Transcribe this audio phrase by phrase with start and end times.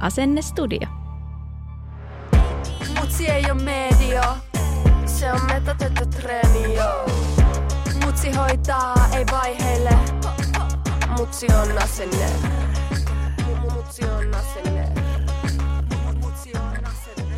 [0.00, 0.88] Asennestudio.
[3.00, 4.36] Mutsi ei oo media,
[5.06, 6.74] se on metatettu treeni,
[8.04, 9.90] Mutsi hoitaa, ei vaiheille,
[11.18, 12.26] mutsi on asenne.
[13.74, 14.88] Mutsi on asenne.
[16.20, 17.36] Mutsi on asenne.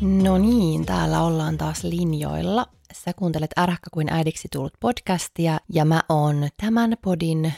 [0.00, 2.66] No niin, täällä ollaan taas linjoilla.
[2.92, 7.52] Sä kuuntelet Äräkkä kuin äidiksi tullut podcastia ja mä oon tämän podin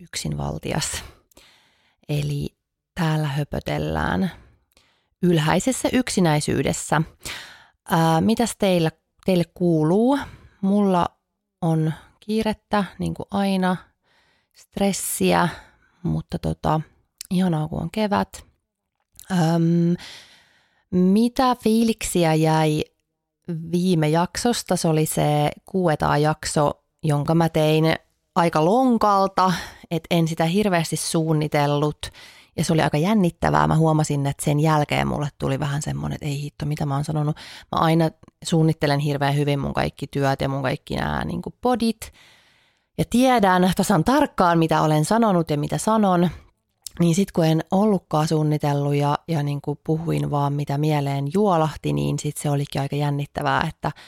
[0.00, 1.04] yksinvaltias.
[2.08, 2.55] Eli
[2.96, 4.30] täällä höpötellään
[5.22, 7.02] ylhäisessä yksinäisyydessä.
[7.90, 8.90] Ää, mitäs teillä,
[9.24, 10.18] teille kuuluu?
[10.60, 11.06] Mulla
[11.60, 13.76] on kiirettä, niin kuin aina,
[14.52, 15.48] stressiä,
[16.02, 16.80] mutta tota,
[17.30, 18.44] ihanaa kun on kevät.
[19.30, 19.96] Öm,
[20.90, 22.84] mitä fiiliksiä jäi
[23.72, 24.76] viime jaksosta?
[24.76, 26.72] Se oli se kuuetaa jakso,
[27.02, 27.84] jonka mä tein
[28.34, 29.52] aika lonkalta,
[29.90, 31.98] että en sitä hirveästi suunnitellut–
[32.56, 33.66] ja se oli aika jännittävää.
[33.66, 37.04] Mä huomasin, että sen jälkeen mulle tuli vähän semmoinen, että ei hitto, mitä mä oon
[37.04, 37.36] sanonut.
[37.72, 38.10] Mä aina
[38.44, 42.12] suunnittelen hirveän hyvin mun kaikki työt ja mun kaikki nämä niin podit.
[42.98, 46.30] Ja tiedän tasan tarkkaan, mitä olen sanonut ja mitä sanon.
[47.00, 51.92] Niin sitten kun en ollutkaan suunnitellut ja, ja niin kuin puhuin vaan mitä mieleen juolahti,
[51.92, 53.92] niin sitten se olikin aika jännittävää, että–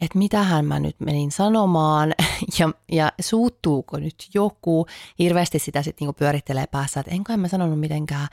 [0.00, 2.14] että mitähän mä nyt menin sanomaan
[2.58, 4.86] ja, ja suuttuuko nyt joku.
[5.18, 8.28] Hirveästi sitä sitten niinku pyörittelee päässä, että enkä mä sanonut mitenkään,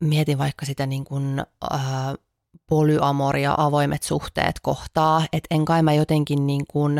[0.00, 1.80] mietin vaikka sitä niin kuin, äh,
[2.66, 6.98] polyamoria, avoimet suhteet kohtaa, että en kai mä jotenkin niin kuin,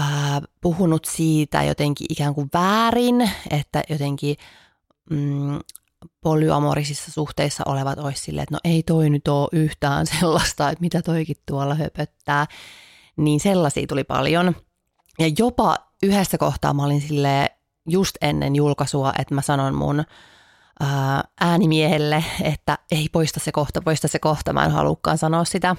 [0.00, 4.36] äh, puhunut siitä jotenkin ikään kuin väärin, että jotenkin
[5.10, 5.58] mm,
[6.20, 11.02] polyamorisissa suhteissa olevat olisi silleen, että no ei toi nyt ole yhtään sellaista, että mitä
[11.02, 12.46] toikin tuolla höpöttää.
[13.16, 14.56] Niin sellaisia tuli paljon.
[15.18, 17.50] Ja jopa yhdessä kohtaa mä olin sille
[17.88, 20.04] just ennen julkaisua, että mä sanon mun
[20.80, 25.76] ää, äänimiehelle, että ei poista se kohta, poista se kohta, mä en halukkaan sanoa sitä.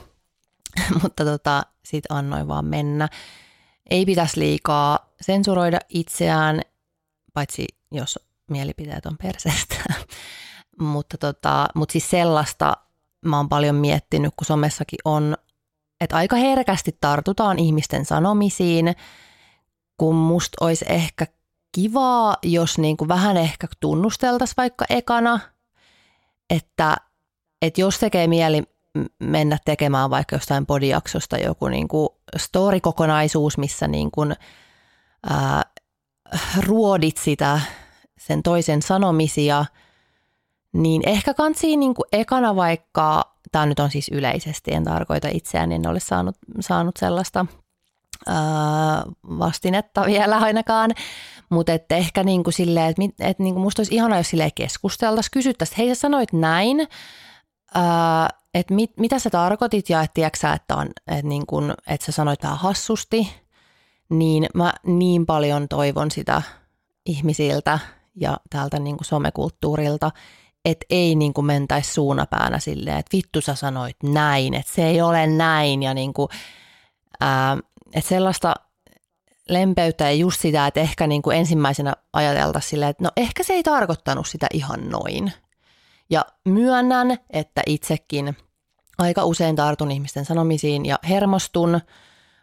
[1.03, 3.09] Mutta tota, sit annoin vaan mennä.
[3.89, 6.61] Ei pitäisi liikaa sensuroida itseään,
[7.33, 8.19] paitsi jos
[8.49, 9.75] mielipiteet on perseestä.
[10.79, 12.73] mutta, tota, mutta siis sellaista
[13.25, 15.37] mä oon paljon miettinyt, kun somessakin on,
[16.01, 18.95] että aika herkästi tartutaan ihmisten sanomisiin,
[19.97, 21.27] kun musta olisi ehkä
[21.75, 25.39] kivaa, jos niin kuin vähän ehkä tunnusteltaisiin vaikka ekana,
[26.49, 26.95] että,
[27.61, 28.63] että jos tekee mieli
[29.19, 34.35] mennä tekemään vaikka jostain podijaksosta joku niin kuin story-kokonaisuus, missä niin kuin,
[35.29, 35.63] ää,
[36.67, 37.59] ruodit sitä
[38.17, 39.65] sen toisen sanomisia,
[40.73, 45.71] niin ehkä kansi niin kuin ekana vaikka, tämä nyt on siis yleisesti, en tarkoita itseään,
[45.71, 47.45] en ole saanut, saanut sellaista
[49.39, 50.91] vastinetta vielä ainakaan,
[51.49, 55.31] mutta että ehkä niin kuin silleen, että, että niin musta olisi ihanaa, jos silleen keskusteltaisiin,
[55.31, 56.87] kysyttäisiin, että hei sä sanoit näin,
[58.53, 62.11] että mit, mitä sä tarkoitit ja että tiedätkö että, on, että, niin kuin, että sä
[62.11, 63.33] sanoit vähän hassusti,
[64.09, 66.41] niin mä niin paljon toivon sitä
[67.05, 67.79] ihmisiltä,
[68.15, 70.11] ja täältä niin kuin somekulttuurilta,
[70.65, 75.01] että ei niin kuin mentäisi suunapäänä silleen, että vittu sä sanoit näin, että se ei
[75.01, 76.29] ole näin ja niin kuin,
[77.19, 77.57] ää,
[77.93, 78.53] että sellaista
[79.49, 83.53] lempeyttä ja just sitä, että ehkä niin kuin ensimmäisenä ajateltaisiin silleen, että no ehkä se
[83.53, 85.33] ei tarkoittanut sitä ihan noin.
[86.09, 88.37] Ja myönnän, että itsekin
[88.97, 91.81] aika usein tartun ihmisten sanomisiin ja hermostun,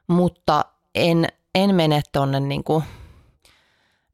[0.06, 2.64] mutta en, en mene tuonne niin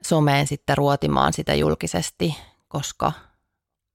[0.02, 2.36] someen sitten ruotimaan sitä julkisesti,
[2.68, 3.12] koska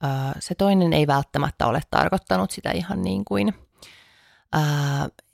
[0.04, 3.54] ää, se toinen ei välttämättä ole tarkoittanut sitä ihan niin kuin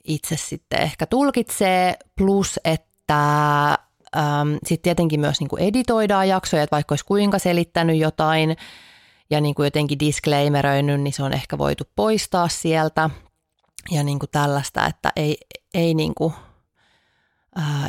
[0.04, 3.68] itse sitten ehkä tulkitsee, plus että
[4.16, 8.56] ähm, sitten tietenkin myös niin kuin editoidaan jaksoja, että vaikka olisi kuinka selittänyt jotain
[9.30, 13.10] ja niin kuin jotenkin disclaimeröinyt, niin se on ehkä voitu poistaa sieltä
[13.90, 15.36] ja niin kuin tällaista, että ei,
[15.74, 16.34] ei niin kuin–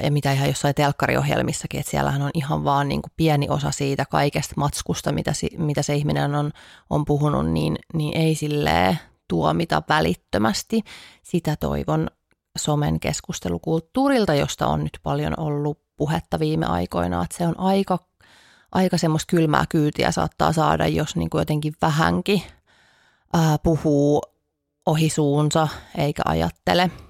[0.03, 4.05] ja mitä ihan jossain telkkariohjelmissakin, että siellähän on ihan vaan niin kuin pieni osa siitä
[4.05, 6.51] kaikesta matskusta, mitä, mitä se ihminen on,
[6.89, 8.99] on puhunut, niin, niin ei silleen
[9.31, 10.81] tuomita välittömästi.
[11.23, 12.07] Sitä toivon
[12.57, 17.99] somen keskustelukulttuurilta, josta on nyt paljon ollut puhetta viime aikoina, että se on aika,
[18.71, 22.41] aika semmoista kylmää kyytiä saattaa saada, jos niin kuin jotenkin vähänkin
[23.33, 24.21] ää, puhuu
[24.85, 25.67] ohi suunsa
[25.97, 26.91] eikä ajattele–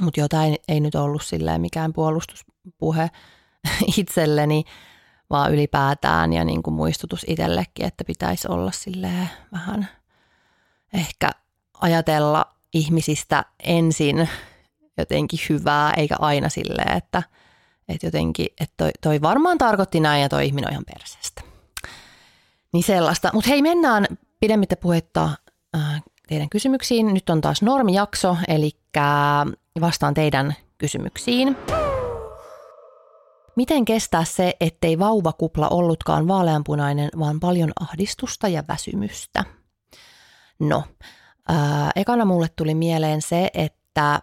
[0.00, 3.10] mutta jotain ei nyt ollut silleen mikään puolustuspuhe
[3.98, 4.64] itselleni,
[5.30, 9.88] vaan ylipäätään ja niin kuin muistutus itsellekin, että pitäisi olla silleen vähän
[10.94, 11.30] ehkä
[11.80, 14.28] ajatella ihmisistä ensin
[14.98, 17.22] jotenkin hyvää, eikä aina silleen, että,
[17.88, 21.42] että jotenkin, että toi, toi varmaan tarkoitti näin ja toi ihminen on ihan perseestä.
[22.72, 23.30] Niin sellaista.
[23.32, 24.06] Mutta hei, mennään
[24.40, 25.30] pidemmittä puhetta
[25.76, 27.14] äh, teidän kysymyksiin.
[27.14, 28.70] Nyt on taas normijakso, eli
[29.80, 31.56] vastaan teidän kysymyksiin.
[33.56, 39.44] Miten kestää se, ettei vauvakupla ollutkaan vaaleanpunainen, vaan paljon ahdistusta ja väsymystä?
[40.60, 40.84] No,
[41.48, 44.22] ää, ekana mulle tuli mieleen se, että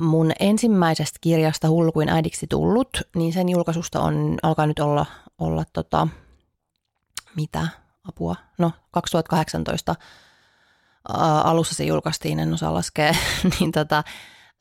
[0.00, 5.06] mun ensimmäisestä kirjasta Hulkuin äidiksi tullut, niin sen julkaisusta on, alkaa nyt olla,
[5.38, 6.08] olla tota,
[7.36, 7.68] mitä?
[8.08, 9.94] Apua, no 2018
[11.08, 13.12] ää, alussa se julkaistiin, en osaa laskea,
[13.60, 14.04] niin tota,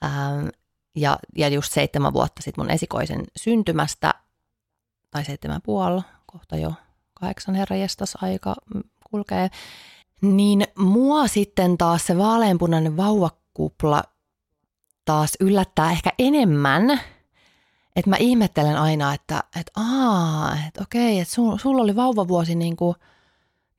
[0.05, 0.47] Ähm,
[0.95, 4.13] ja, ja just seitsemän vuotta sitten mun esikoisen syntymästä,
[5.11, 6.73] tai seitsemän puoli, kohta jo
[7.13, 8.55] kahdeksan herrajestas aika
[9.11, 9.49] kulkee,
[10.21, 14.03] niin mua sitten taas se vaaleanpunainen vauvakupla
[15.05, 17.01] taas yllättää ehkä enemmän,
[17.95, 22.75] että mä ihmettelen aina, että, että aa, että okei, että sul, sulla oli vauvavuosi niin
[22.75, 22.95] kuin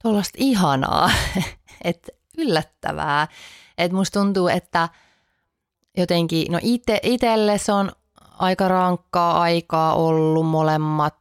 [0.02, 1.10] tuollaista ihanaa,
[1.84, 3.28] että yllättävää.
[3.78, 4.88] Että musta tuntuu, että–
[5.98, 7.92] jotenkin, no ite, itelle se on
[8.38, 11.18] aika rankkaa aikaa ollut molemmat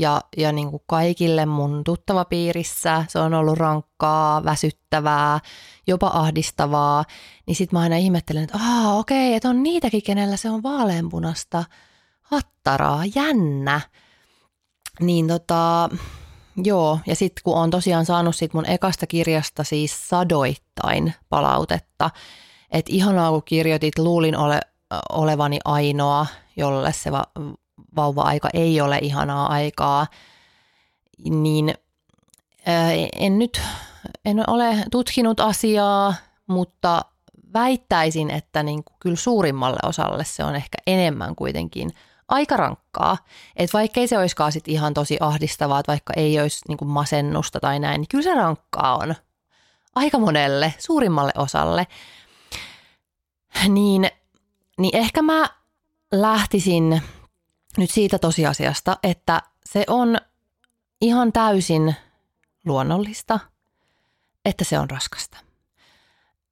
[0.00, 5.40] ja, ja niin kuin kaikille mun tuttavapiirissä se on ollut rankkaa, väsyttävää,
[5.86, 7.04] jopa ahdistavaa.
[7.46, 11.64] Niin sit mä aina ihmettelen, että aa okei, että on niitäkin, kenellä se on vaaleanpunasta
[12.22, 13.80] hattaraa, jännä.
[15.00, 15.88] Niin tota,
[16.64, 22.10] joo, ja sitten kun on tosiaan saanut sit mun ekasta kirjasta siis sadoittain palautetta,
[22.70, 24.60] että ihanaa kun kirjoitit, luulin ole,
[25.12, 27.56] olevani ainoa, jolle se va-
[27.98, 30.06] vauva-aika ei ole ihanaa aikaa,
[31.30, 31.74] niin
[33.18, 33.60] en nyt
[34.24, 36.14] en ole tutkinut asiaa,
[36.46, 37.04] mutta
[37.52, 41.90] väittäisin, että niin kuin kyllä suurimmalle osalle se on ehkä enemmän kuitenkin
[42.28, 43.18] aika rankkaa.
[43.56, 46.88] Että vaikka ei se olisikaan sit ihan tosi ahdistavaa, että vaikka ei olisi niin kuin
[46.88, 49.14] masennusta tai näin, niin kyllä se rankkaa on
[49.94, 51.86] aika monelle, suurimmalle osalle
[53.68, 54.10] niin,
[54.78, 55.48] niin ehkä mä
[56.12, 57.02] lähtisin
[57.76, 60.16] nyt siitä tosiasiasta, että se on
[61.00, 61.94] ihan täysin
[62.64, 63.38] luonnollista,
[64.44, 65.38] että se on raskasta.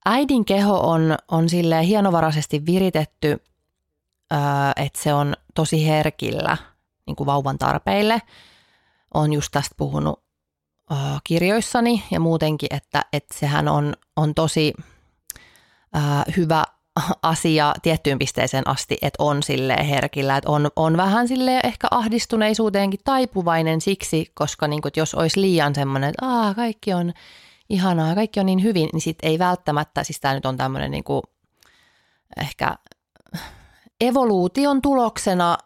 [0.05, 3.43] Äidin keho on, on sille hienovaraisesti viritetty,
[4.75, 6.57] että se on tosi herkillä
[7.05, 8.21] niin kuin vauvan tarpeille.
[9.13, 10.23] Olen just tästä puhunut
[11.23, 14.73] kirjoissani ja muutenkin, että, että sehän on, on tosi
[16.37, 16.63] hyvä
[17.21, 22.99] asia tiettyyn pisteeseen asti, että on sille herkillä, että on, on vähän sille ehkä ahdistuneisuuteenkin
[23.03, 27.13] taipuvainen siksi, koska niin kuin, jos olisi liian semmoinen, että Aa, kaikki on
[27.69, 31.03] ihanaa, kaikki on niin hyvin, niin sitten ei välttämättä, siis tämä nyt on tämmöinen niin
[31.03, 31.21] kuin,
[32.37, 32.75] ehkä
[34.01, 35.57] evoluution tuloksena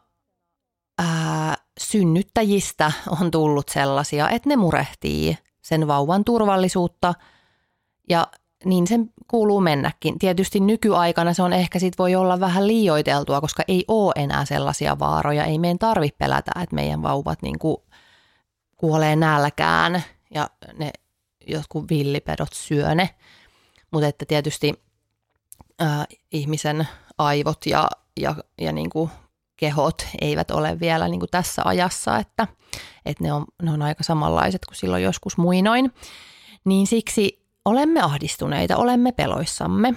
[1.00, 7.14] ää, synnyttäjistä on tullut sellaisia, että ne murehtii sen vauvan turvallisuutta.
[8.10, 8.28] Ja
[8.66, 10.20] niin sen kuuluu mennäkin.
[10.20, 15.00] Tietysti nykyaikana se on ehkä sit voi olla vähän liioiteltua, koska ei ole enää sellaisia
[15.00, 15.46] vaaroja.
[15.46, 17.78] Ei meidän tarvitse pelätä, että meidän vauvat niin kuin
[18.78, 20.04] kuolee nälkään
[20.34, 20.92] ja ne
[21.48, 23.10] jotkut villipedot syö ne.
[23.92, 24.74] Mutta että tietysti
[25.82, 26.88] äh, ihmisen
[27.18, 27.88] aivot ja,
[28.20, 29.10] ja, ja niin kuin
[29.58, 32.48] kehot eivät ole vielä niin kuin tässä ajassa, että,
[33.06, 35.94] että ne, on, ne on aika samanlaiset kuin silloin joskus muinoin.
[36.66, 39.94] Niin siksi olemme ahdistuneita, olemme peloissamme.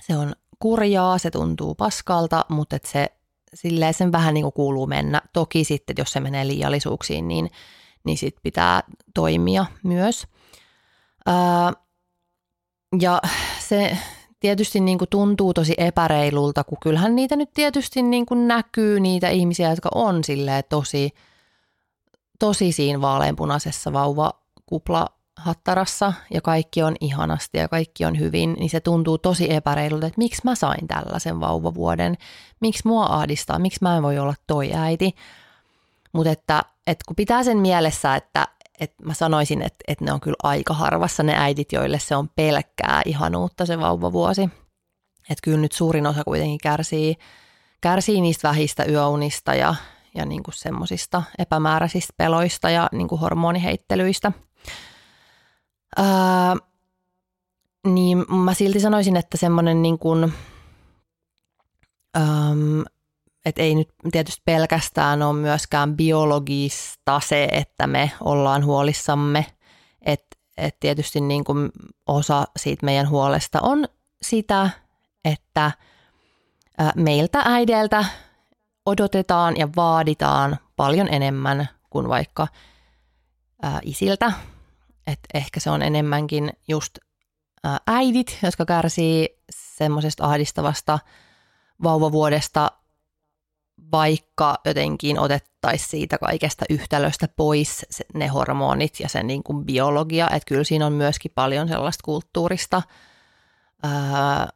[0.00, 3.06] Se on kurjaa, se tuntuu paskalta, mutta et se,
[3.54, 5.22] silleen sen vähän niin kuin kuuluu mennä.
[5.32, 7.50] Toki sitten, jos se menee liiallisuuksiin, niin,
[8.04, 8.82] niin sit pitää
[9.14, 10.26] toimia myös.
[11.26, 11.72] Ää,
[13.00, 13.20] ja
[13.60, 13.98] se
[14.40, 19.28] tietysti niin kuin tuntuu tosi epäreilulta, kun kyllähän niitä nyt tietysti niin kuin näkyy niitä
[19.28, 21.10] ihmisiä, jotka on silleen tosi,
[22.38, 28.80] tosi siinä vaaleanpunaisessa vauvakupla hattarassa ja kaikki on ihanasti ja kaikki on hyvin, niin se
[28.80, 32.16] tuntuu tosi epäreilulta, että miksi mä sain tällaisen vauvavuoden,
[32.60, 35.14] miksi mua ahdistaa, miksi mä en voi olla toi äiti.
[36.12, 38.48] Mutta että, että kun pitää sen mielessä, että,
[38.80, 42.28] että mä sanoisin, että, että ne on kyllä aika harvassa ne äidit, joille se on
[42.28, 44.42] pelkkää ihanuutta se vauvavuosi.
[45.30, 47.16] Että kyllä nyt suurin osa kuitenkin kärsii,
[47.80, 49.74] kärsii niistä vähistä yöunista ja,
[50.14, 54.32] ja niin kuin semmoisista epämääräisistä peloista ja niin kuin hormoniheittelyistä.
[55.96, 56.56] Ää,
[57.86, 60.32] niin mä silti sanoisin, että semmoinen niin kuin,
[62.16, 62.84] äm,
[63.44, 69.46] että ei nyt tietysti pelkästään ole myöskään biologista se, että me ollaan huolissamme,
[70.02, 71.70] että et tietysti niin kuin
[72.06, 73.88] osa siitä meidän huolesta on
[74.22, 74.70] sitä,
[75.24, 75.72] että
[76.94, 78.04] meiltä äideiltä
[78.86, 82.48] odotetaan ja vaaditaan paljon enemmän kuin vaikka
[83.82, 84.32] isiltä.
[85.06, 86.98] Et ehkä se on enemmänkin just
[87.86, 90.98] äidit, jotka kärsii semmoisesta ahdistavasta
[91.82, 92.70] vauvavuodesta–
[93.92, 100.46] vaikka jotenkin otettaisiin siitä kaikesta yhtälöstä pois ne hormonit ja sen niin kuin biologia, että
[100.46, 102.82] kyllä siinä on myöskin paljon sellaista kulttuurista
[103.82, 104.48] ää,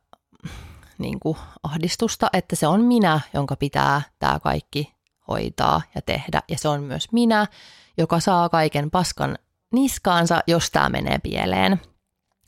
[0.99, 4.95] niin kuin ahdistusta, että se on minä, jonka pitää tämä kaikki
[5.29, 6.43] hoitaa ja tehdä.
[6.49, 7.47] Ja se on myös minä,
[7.99, 9.39] joka saa kaiken paskan
[9.73, 11.81] niskaansa, jos tämä menee pieleen.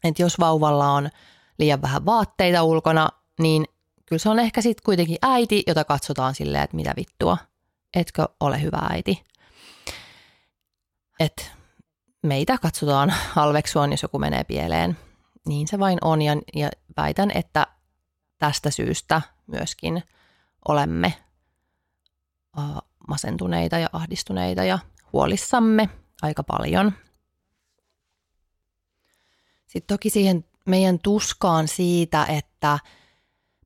[0.05, 1.11] Et jos vauvalla on
[1.59, 3.09] liian vähän vaatteita ulkona,
[3.41, 3.65] niin
[4.07, 7.39] kyllä se on ehkä sitten kuitenkin äiti, jota katsotaan silleen, että mitä vittua,
[7.95, 9.25] etkö ole hyvä äiti.
[11.21, 11.53] Et
[12.23, 14.99] meitä katsotaan halveksuaan, jos joku menee pieleen.
[15.47, 17.67] Niin se vain on ja, ja väitän, että
[18.39, 20.03] tästä syystä myöskin
[20.69, 21.15] olemme
[23.09, 24.79] masentuneita ja ahdistuneita ja
[25.12, 25.89] huolissamme
[26.23, 26.93] aika paljon.
[29.71, 32.79] Sitten toki siihen meidän tuskaan siitä, että–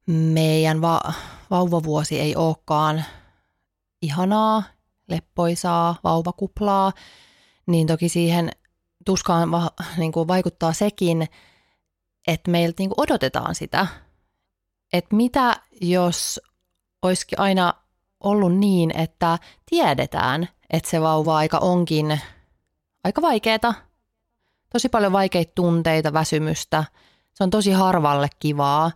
[0.07, 1.13] meidän va-
[1.51, 3.05] vauvavuosi ei olekaan
[4.03, 4.63] ihanaa,
[5.09, 6.93] leppoisaa vauvakuplaa,
[7.67, 8.51] niin toki siihen
[9.05, 11.29] tuskaan va- niin kuin vaikuttaa sekin,
[12.27, 13.87] että meiltä niin kuin odotetaan sitä,
[14.93, 16.41] että mitä jos
[17.03, 17.75] olisikin aina
[18.21, 19.39] ollut niin, että
[19.71, 22.21] tiedetään, että se vauva-aika onkin
[23.05, 23.75] aika vaikeaa,
[24.75, 26.85] tosi paljon vaikeita tunteita, väsymystä,
[27.35, 28.91] se on tosi harvalle kivaa,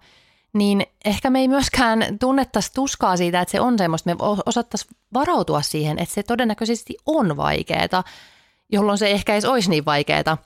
[0.53, 4.11] niin ehkä me ei myöskään tunnettaisi tuskaa siitä, että se on semmoista.
[4.11, 4.17] Me
[4.47, 8.05] osattaisiin varautua siihen, että se todennäköisesti on vaikeaa,
[8.73, 10.39] jolloin se ehkä ei olisi niin vaikeaa.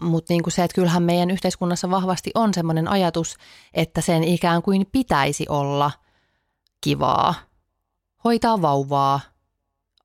[0.00, 3.36] Mutta niin se, että kyllähän meidän yhteiskunnassa vahvasti on semmoinen ajatus,
[3.74, 5.90] että sen ikään kuin pitäisi olla
[6.80, 7.34] kivaa.
[8.24, 9.20] Hoitaa vauvaa,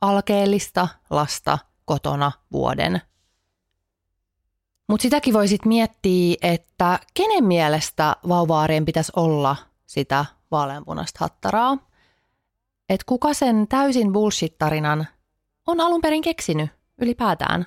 [0.02, 3.02] alkeellista lasta kotona vuoden
[4.92, 9.56] mutta sitäkin voisit miettiä, että kenen mielestä vauvaarien pitäisi olla
[9.86, 11.78] sitä vaaleanpunaista hattaraa.
[12.90, 15.08] Että kuka sen täysin bullshit-tarinan
[15.68, 16.70] on alun perin keksinyt
[17.02, 17.66] ylipäätään.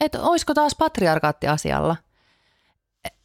[0.00, 1.96] Että olisiko taas patriarkaatti asialla.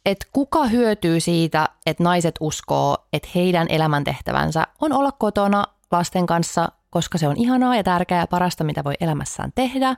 [0.06, 6.68] Että kuka hyötyy siitä, että naiset uskoo, että heidän elämäntehtävänsä on olla kotona lasten kanssa,
[6.90, 9.96] koska se on ihanaa ja tärkeää ja parasta, mitä voi elämässään tehdä.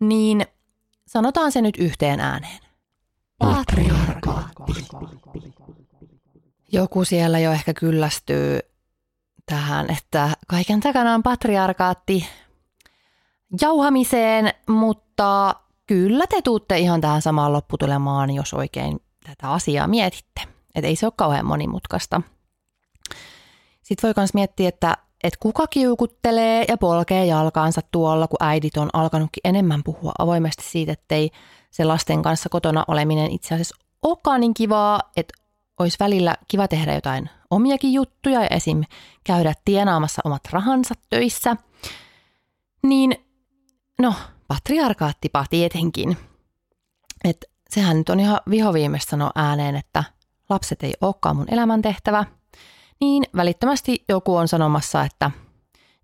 [0.00, 0.46] Niin–
[1.10, 2.60] Sanotaan se nyt yhteen ääneen.
[3.38, 4.88] Patriarkaatti.
[6.72, 8.58] Joku siellä jo ehkä kyllästyy
[9.46, 12.26] tähän, että kaiken takana on patriarkaatti
[13.60, 15.54] jauhamiseen, mutta
[15.86, 20.40] kyllä te tuutte ihan tähän samaan lopputulemaan, jos oikein tätä asiaa mietitte.
[20.74, 22.22] Että ei se ole kauhean monimutkaista.
[23.82, 28.90] Sitten voi myös miettiä, että että kuka kiukuttelee ja polkee jalkaansa tuolla, kun äidit on
[28.92, 31.30] alkanutkin enemmän puhua avoimesti siitä, ettei
[31.70, 35.34] se lasten kanssa kotona oleminen itse asiassa olekaan niin kivaa, että
[35.78, 38.82] olisi välillä kiva tehdä jotain omiakin juttuja ja esim.
[39.24, 41.56] käydä tienaamassa omat rahansa töissä.
[42.82, 43.14] Niin,
[43.98, 44.14] no,
[44.48, 46.16] patriarkaattipa tietenkin.
[47.24, 50.04] Että sehän nyt on ihan vihoviimeistä sanoa ääneen, että
[50.48, 52.24] lapset ei olekaan mun elämäntehtävä–
[53.00, 55.30] niin välittömästi joku on sanomassa, että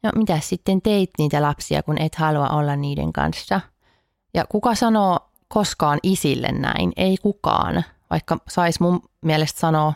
[0.03, 3.61] no mitä sitten teit niitä lapsia, kun et halua olla niiden kanssa.
[4.35, 6.93] Ja kuka sanoo koskaan isille näin?
[6.97, 9.93] Ei kukaan, vaikka sais mun mielestä sanoa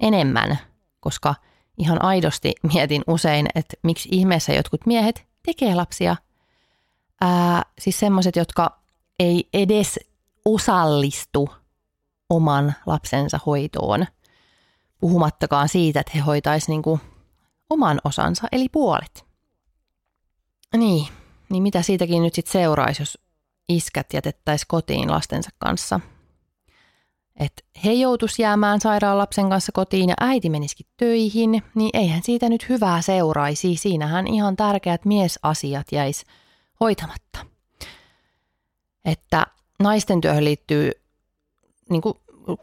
[0.00, 0.58] enemmän,
[1.00, 1.34] koska
[1.78, 6.16] ihan aidosti mietin usein, että miksi ihmeessä jotkut miehet tekee lapsia.
[7.20, 8.78] Ää, siis semmoiset, jotka
[9.18, 10.00] ei edes
[10.44, 11.50] osallistu
[12.30, 14.06] oman lapsensa hoitoon.
[15.00, 17.00] Puhumattakaan siitä, että he hoitaisivat niin
[17.70, 19.24] oman osansa, eli puolet.
[20.76, 21.06] Niin,
[21.48, 23.18] niin mitä siitäkin nyt sitten seuraisi, jos
[23.68, 26.00] iskät jätettäisiin kotiin lastensa kanssa–
[27.40, 32.48] että he joutuisi jäämään sairaan lapsen kanssa kotiin ja äiti menisikin töihin, niin eihän siitä
[32.48, 33.76] nyt hyvää seuraisi.
[33.76, 36.24] Siinähän ihan tärkeät miesasiat jäis
[36.80, 37.46] hoitamatta.
[39.04, 39.46] Että
[39.82, 40.90] naisten työhön liittyy,
[41.90, 42.14] niin kuin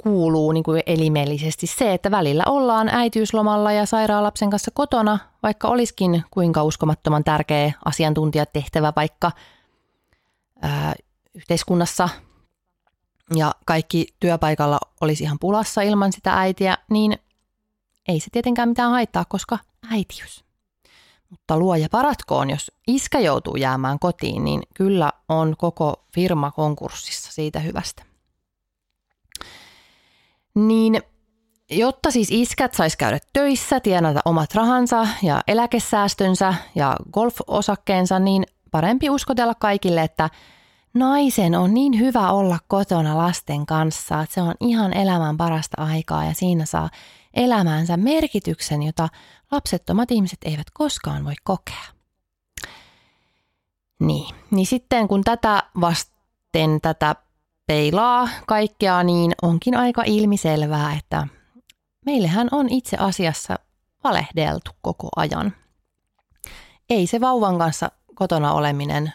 [0.04, 5.68] kuuluu niin kuin elimellisesti se, että välillä ollaan äitiyslomalla ja sairaan lapsen kanssa kotona, vaikka
[5.68, 9.32] olisikin kuinka uskomattoman tärkeä asiantuntijatehtävä vaikka
[10.62, 10.94] ää,
[11.34, 12.10] yhteiskunnassa–
[13.36, 17.18] ja kaikki työpaikalla olisi ihan pulassa ilman sitä äitiä, niin
[18.08, 19.60] ei se tietenkään mitään haittaa, koska
[19.92, 20.44] äitiys.
[21.30, 27.60] Mutta luoja paratkoon, jos iskä joutuu jäämään kotiin, niin kyllä on koko firma konkurssissa siitä
[27.60, 28.04] hyvästä.
[30.56, 31.02] Niin
[31.72, 39.10] jotta siis iskät sais käydä töissä, tienata omat rahansa ja eläkesäästönsä ja golf-osakkeensa, niin parempi
[39.10, 40.30] uskotella kaikille, että–
[40.94, 46.26] naisen on niin hyvä olla kotona lasten kanssa, että se on ihan elämän parasta aikaa
[46.26, 46.90] ja siinä saa
[47.34, 49.10] elämänsä merkityksen, jota
[49.52, 51.86] lapsettomat ihmiset eivät koskaan voi kokea.
[54.00, 57.16] Niin, niin sitten kun tätä vasten tätä
[57.72, 61.28] peilaa kaikkea, niin onkin aika ilmiselvää, että
[62.06, 63.60] meillähän on itse asiassa
[64.04, 65.54] valehdeltu koko ajan.
[66.90, 69.14] Ei se vauvan kanssa kotona oleminen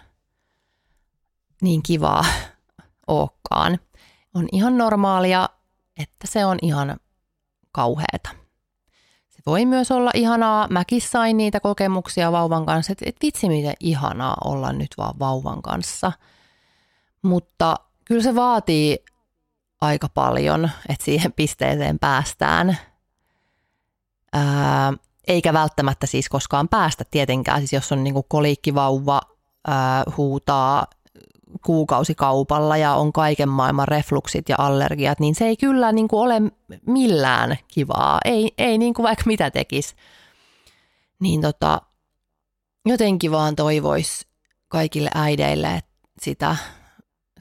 [1.62, 2.25] niin kivaa
[3.06, 3.78] olekaan.
[4.34, 5.48] On ihan normaalia,
[6.00, 6.96] että se on ihan
[7.72, 8.30] kauheata.
[9.28, 10.68] Se voi myös olla ihanaa.
[10.70, 15.62] Mäkin sain niitä kokemuksia vauvan kanssa, että et vitsi miten ihanaa olla nyt vaan vauvan
[15.62, 16.12] kanssa.
[17.22, 18.98] Mutta kyllä se vaatii
[19.80, 22.78] aika paljon, että siihen pisteeseen päästään.
[24.32, 24.92] Ää,
[25.28, 27.58] eikä välttämättä siis koskaan päästä tietenkään.
[27.58, 29.20] Siis jos on niinku koliikkivauva,
[29.66, 30.87] ää, huutaa
[31.64, 36.42] kuukausikaupalla ja on kaiken maailman refluksit ja allergiat, niin se ei kyllä niin kuin ole
[36.87, 38.18] millään kivaa.
[38.24, 39.94] Ei, ei niin kuin vaikka mitä tekisi.
[41.20, 41.81] Niin tota,
[42.87, 44.26] jotenkin vaan toivois
[44.68, 45.83] kaikille äideille
[46.20, 46.57] sitä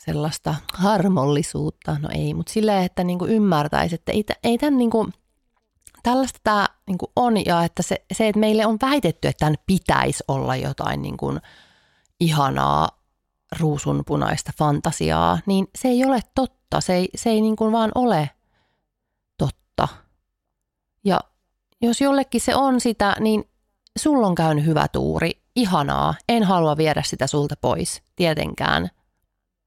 [0.06, 1.98] sellaista harmollisuutta.
[2.00, 5.14] No ei, mutta silleen, että niin kuin ymmärtäisi, että ei, ei tämän niin kuin,
[6.04, 9.56] tällaista tämä niin kuin on ja että se, se, että meille on väitetty, että tämän
[9.66, 11.40] pitäisi olla jotain niin kuin
[12.20, 12.90] ihanaa
[13.60, 16.82] ruusunpunaista fantasiaa, niin se ei ole totta.
[16.82, 18.30] Se ei, se ei niin kuin vaan ole
[19.38, 19.88] totta.
[21.04, 21.20] Ja
[21.82, 23.50] jos jollekin se on sitä, niin
[24.00, 28.90] sulla on käynyt hyvä tuuri, ihanaa, en halua viedä sitä sulta pois, tietenkään.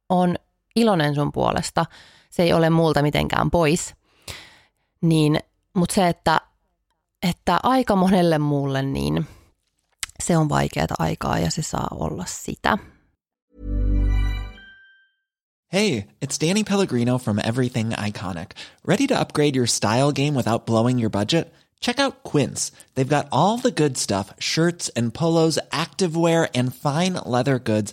[0.08, 0.36] On
[0.76, 1.86] iloinen sun puolesta,
[2.30, 3.94] se ei ole multa mitenkään pois.
[5.00, 5.38] Niin,
[5.74, 6.40] mutta se, että,
[7.22, 9.26] että aika monelle muulle, niin
[10.22, 12.78] se on vaikeaa aikaa ja se saa olla sitä.
[15.72, 18.54] Hey, it's Danny Pellegrino from Everything Iconic.
[18.86, 21.52] Ready to upgrade your style game without blowing your budget?
[21.80, 22.72] Check out Quince.
[22.94, 27.92] They've got all the good stuff shirts and polos, activewear, and fine leather goods,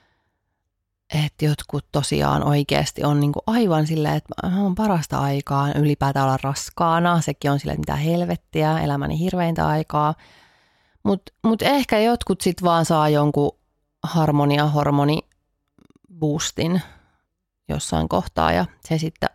[1.13, 6.37] että jotkut tosiaan oikeasti on niin kuin aivan silleen, että on parasta aikaa ylipäätään olla
[6.43, 7.21] raskaana.
[7.21, 10.15] Sekin on silleen, että mitä helvettiä, elämäni hirveintä aikaa.
[11.03, 13.51] Mutta mut ehkä jotkut sitten vaan saa jonkun
[14.03, 15.19] harmonia, hormoni
[16.19, 16.81] boostin
[17.69, 19.29] jossain kohtaa ja se sitten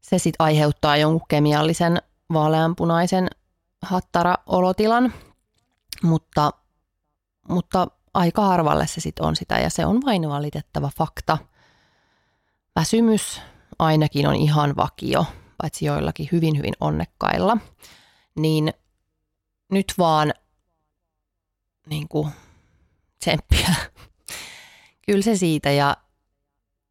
[0.00, 3.28] se sit aiheuttaa jonkun kemiallisen vaaleanpunaisen
[3.82, 5.12] hattara-olotilan,
[6.02, 6.50] mutta,
[7.48, 11.38] mutta aika harvalle se sitten on sitä ja se on vain valitettava fakta.
[12.76, 13.40] Väsymys
[13.78, 15.26] ainakin on ihan vakio,
[15.62, 17.56] paitsi joillakin hyvin hyvin onnekkailla,
[18.34, 18.72] niin
[19.72, 20.34] nyt vaan
[21.86, 22.30] niin kuin
[23.18, 23.74] tsemppiä.
[25.06, 25.96] Kyllä se siitä ja,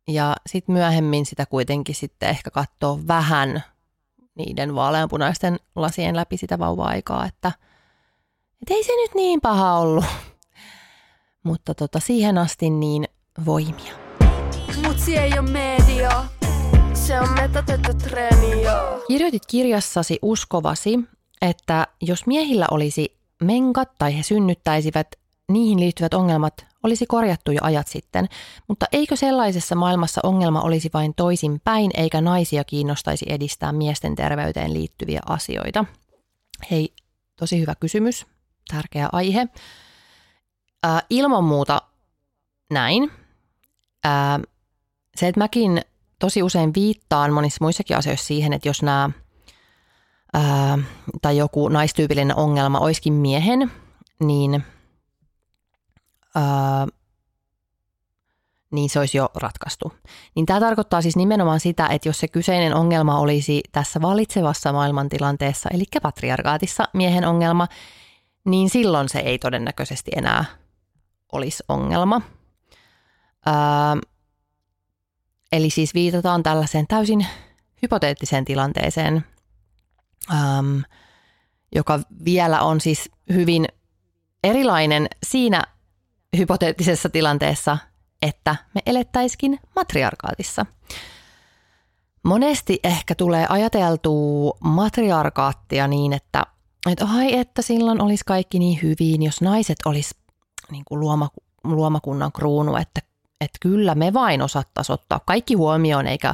[0.07, 3.63] ja sitten myöhemmin sitä kuitenkin sitten ehkä katsoo vähän
[4.35, 7.51] niiden vaaleanpunaisten lasien läpi sitä vauva-aikaa, että,
[8.61, 10.05] että ei se nyt niin paha ollut.
[11.47, 13.05] Mutta tota, siihen asti niin
[13.45, 13.93] voimia.
[14.83, 16.23] Mutsi ei ole media,
[16.93, 19.03] se on metatettu treeni, joo.
[19.07, 20.99] Kirjoitit kirjassasi uskovasi,
[21.41, 25.07] että jos miehillä olisi menkat tai he synnyttäisivät,
[25.51, 28.27] niihin liittyvät ongelmat olisi korjattu jo ajat sitten,
[28.67, 34.73] mutta eikö sellaisessa maailmassa ongelma olisi vain toisin päin, eikä naisia kiinnostaisi edistää miesten terveyteen
[34.73, 35.85] liittyviä asioita?
[36.71, 36.93] Hei,
[37.39, 38.25] tosi hyvä kysymys,
[38.67, 39.47] tärkeä aihe.
[40.83, 41.81] Ää, ilman muuta
[42.71, 43.11] näin.
[44.03, 44.39] Ää,
[45.15, 45.81] se, että mäkin
[46.19, 49.09] tosi usein viittaan monissa muissakin asioissa siihen, että jos nämä
[50.33, 50.77] ää,
[51.21, 53.71] tai joku naistyypillinen ongelma olisikin miehen,
[54.19, 54.63] niin,
[56.35, 56.87] ää,
[58.71, 59.93] niin se olisi jo ratkaistu.
[60.35, 65.69] Niin tämä tarkoittaa siis nimenomaan sitä, että jos se kyseinen ongelma olisi tässä valitsevassa maailmantilanteessa,
[65.73, 67.67] eli patriarkaatissa miehen ongelma,
[68.45, 70.45] niin silloin se ei todennäköisesti enää
[71.31, 72.21] olisi ongelma.
[73.45, 73.97] Ää,
[75.51, 77.27] eli siis viitataan tällaiseen täysin
[77.81, 79.25] hypoteettiseen tilanteeseen,
[80.31, 80.83] äm,
[81.75, 83.67] joka vielä on siis hyvin
[84.43, 85.63] erilainen siinä
[86.37, 87.77] hypoteettisessa tilanteessa,
[88.21, 90.65] että me elettäiskin matriarkaatissa.
[92.23, 96.43] Monesti ehkä tulee ajateltua matriarkaattia niin, että,
[96.91, 100.15] että ai että silloin olisi kaikki niin hyvin, jos naiset olisi
[100.71, 101.29] niin kuin luoma,
[101.63, 103.01] luomakunnan kruunu, että,
[103.41, 106.33] että kyllä me vain osattaisiin ottaa kaikki huomioon eikä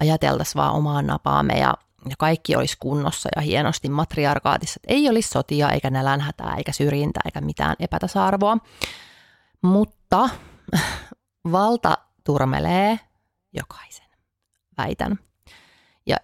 [0.00, 1.74] ajateltaisi vaan omaan napaamme ja
[2.08, 4.80] ja kaikki olisi kunnossa ja hienosti matriarkaatissa.
[4.82, 8.58] Että ei olisi sotia eikä nälänhätää eikä syrjintää eikä mitään epätasa-arvoa.
[9.62, 10.28] Mutta
[11.52, 13.00] valta turmelee
[13.52, 14.06] jokaisen,
[14.78, 15.18] väitän.
[16.06, 16.16] Ja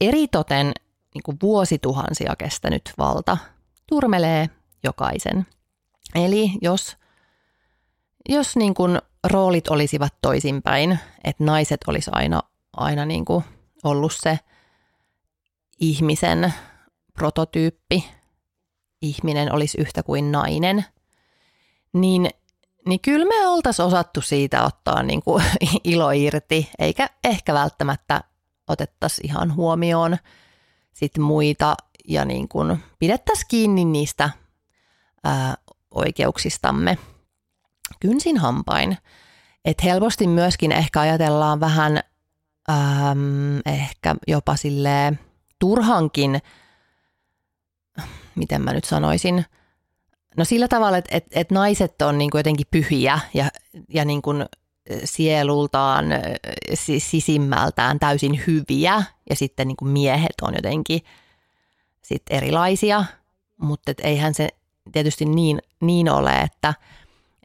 [0.00, 0.72] eritoten
[1.14, 3.36] niin kuin vuosituhansia kestänyt valta
[3.86, 4.50] turmelee
[4.84, 5.46] jokaisen.
[6.14, 6.96] Eli jos,
[8.28, 13.44] jos niin kuin roolit olisivat toisinpäin, että naiset olisi aina, aina niin kuin
[13.84, 14.38] ollut se–
[15.82, 16.54] ihmisen
[17.14, 18.10] prototyyppi,
[19.02, 20.84] ihminen olisi yhtä kuin nainen,
[21.92, 22.30] niin,
[22.86, 25.44] niin kyllä me oltaisiin osattu siitä ottaa niin kuin
[25.84, 28.20] ilo irti, eikä ehkä välttämättä
[28.68, 30.16] otettaisi ihan huomioon
[30.92, 31.74] sit muita
[32.08, 34.30] ja niin kuin pidettäisiin kiinni niistä
[35.24, 35.54] ää,
[35.90, 36.98] oikeuksistamme
[38.00, 38.98] kynsin hampain.
[39.64, 42.00] Et helposti myöskin ehkä ajatellaan vähän
[42.70, 45.18] äm, ehkä jopa silleen
[45.58, 46.40] turhankin,
[48.34, 49.44] miten mä nyt sanoisin,
[50.36, 53.48] no sillä tavalla, että, että, että naiset on niin kuin jotenkin pyhiä ja,
[53.88, 54.44] ja niin kuin
[55.04, 56.04] sielultaan,
[56.98, 61.00] sisimmältään täysin hyviä ja sitten niin kuin miehet on jotenkin
[62.02, 63.04] sit erilaisia,
[63.56, 64.48] mutta et eihän se
[64.92, 66.74] tietysti niin, niin ole, että,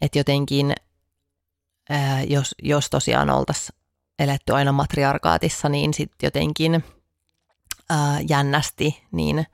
[0.02, 0.74] että jotenkin
[2.28, 3.80] jos, jos tosiaan oltaisiin
[4.20, 6.84] eletty aina matriarkaatissa, niin sitten jotenkin–
[7.90, 9.46] ää, jännästi, niin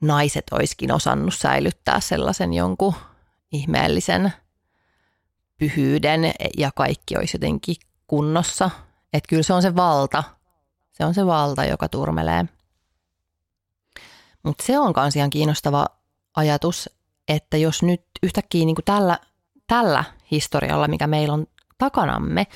[0.00, 2.94] naiset olisikin osannut säilyttää sellaisen jonkun
[3.52, 4.32] ihmeellisen
[5.58, 8.70] pyhyyden ja kaikki olisi jotenkin kunnossa.
[9.12, 10.24] Että kyllä se on se valta,
[10.92, 12.44] se on se valta, joka turmelee.
[14.42, 15.86] Mutta se on myös ihan kiinnostava
[16.36, 16.90] ajatus,
[17.28, 19.18] että jos nyt yhtäkkiä niin kuin tällä,
[19.66, 21.46] tällä historialla, mikä meillä on
[21.78, 22.46] takanamme,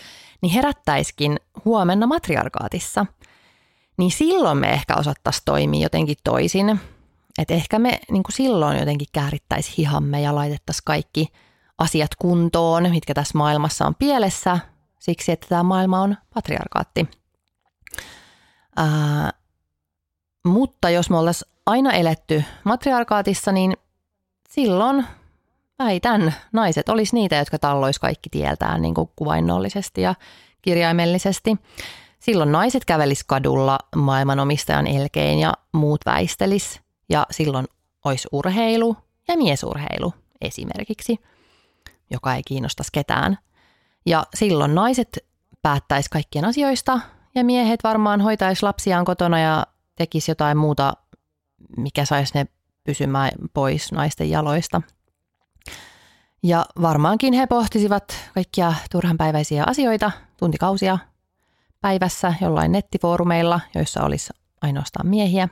[0.40, 3.06] niin herättäisikin huomenna matriarkaatissa–
[4.00, 6.80] niin silloin me ehkä osattaisiin toimia jotenkin toisin.
[7.38, 11.32] Että ehkä me niin kuin silloin jotenkin käärittäisiin hihamme ja laitettaisiin kaikki
[11.78, 14.58] asiat kuntoon, mitkä tässä maailmassa on pielessä,
[14.98, 17.08] siksi että tämä maailma on patriarkaatti.
[18.76, 19.32] Ää,
[20.44, 23.76] mutta jos me oltaisiin aina eletty matriarkaatissa, niin
[24.48, 25.06] silloin
[25.84, 30.14] väitän, naiset olisi niitä, jotka tallois kaikki tieltään niin kuin kuvainnollisesti ja
[30.62, 31.56] kirjaimellisesti.
[32.20, 37.66] Silloin naiset kävelis kadulla maailmanomistajan elkein ja muut väistelis ja silloin
[38.04, 38.96] olisi urheilu
[39.28, 41.18] ja miesurheilu esimerkiksi,
[42.10, 43.38] joka ei kiinnostaisi ketään.
[44.06, 45.18] Ja silloin naiset
[45.62, 47.00] päättäis kaikkien asioista
[47.34, 49.66] ja miehet varmaan hoitaisi lapsiaan kotona ja
[49.96, 50.92] tekisi jotain muuta,
[51.76, 52.46] mikä saisi ne
[52.84, 54.82] pysymään pois naisten jaloista.
[56.42, 60.98] Ja varmaankin he pohtisivat kaikkia turhanpäiväisiä asioita tuntikausia
[61.80, 65.48] päivässä jollain nettifoorumeilla, joissa olisi ainoastaan miehiä,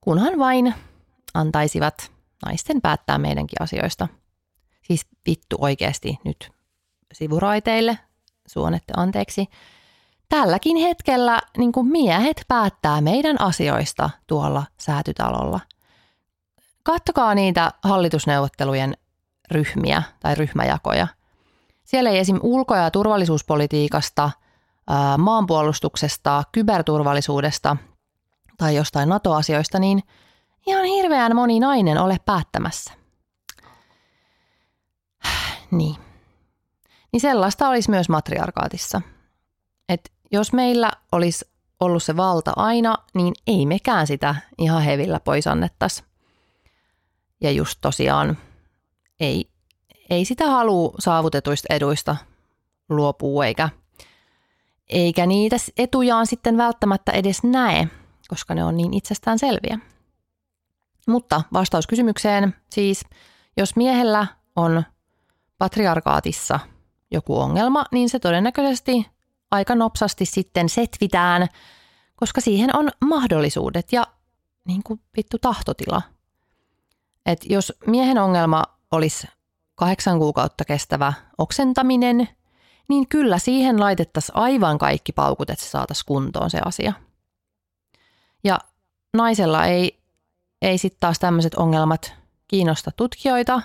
[0.00, 0.74] kunhan vain
[1.34, 2.12] antaisivat
[2.46, 4.08] naisten päättää meidänkin asioista.
[4.82, 6.50] Siis vittu oikeasti nyt
[7.12, 7.98] sivuraiteille,
[8.46, 9.46] suonette anteeksi.
[10.28, 15.60] Tälläkin hetkellä niin kuin miehet päättää meidän asioista tuolla säätytalolla.
[16.82, 18.96] Kattokaa niitä hallitusneuvottelujen
[19.50, 21.06] ryhmiä tai ryhmäjakoja.
[21.84, 22.38] Siellä ei esim.
[22.42, 24.30] ulko- ja turvallisuuspolitiikasta,
[25.18, 27.76] maanpuolustuksesta, kyberturvallisuudesta
[28.58, 30.02] tai jostain NATO-asioista, niin
[30.66, 32.92] ihan hirveän moni nainen ole päättämässä.
[35.70, 35.96] Niin.
[37.12, 39.02] Niin sellaista olisi myös matriarkaatissa.
[39.88, 41.44] Et jos meillä olisi
[41.80, 46.04] ollut se valta aina, niin ei mekään sitä ihan hevillä pois annettaisi.
[47.40, 48.38] Ja just tosiaan
[49.20, 49.50] ei,
[50.10, 52.16] ei sitä halua saavutetuista eduista
[52.88, 53.68] luopua eikä,
[54.88, 57.88] eikä niitä etujaan sitten välttämättä edes näe,
[58.28, 59.78] koska ne on niin itsestään selviä.
[61.08, 63.04] Mutta vastaus kysymykseen siis,
[63.56, 64.26] jos miehellä
[64.56, 64.84] on
[65.58, 66.60] patriarkaatissa
[67.10, 69.06] joku ongelma, niin se todennäköisesti
[69.50, 71.48] aika nopsasti sitten setvitään,
[72.16, 74.06] koska siihen on mahdollisuudet ja
[74.64, 76.02] niin kuin vittu tahtotila.
[77.26, 79.26] Et jos miehen ongelma olisi
[79.74, 82.28] kahdeksan kuukautta kestävä oksentaminen,
[82.88, 86.92] niin kyllä siihen laitettaisiin aivan kaikki paukut, että se saataisiin kuntoon se asia.
[88.44, 88.58] Ja
[89.14, 89.98] naisella ei,
[90.62, 92.14] ei sitten taas tämmöiset ongelmat
[92.48, 93.62] kiinnosta tutkijoita,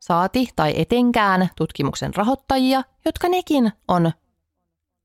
[0.00, 4.12] saati tai etenkään tutkimuksen rahoittajia, jotka nekin on